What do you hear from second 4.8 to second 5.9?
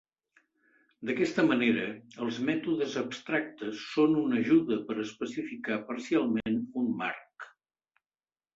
per especificar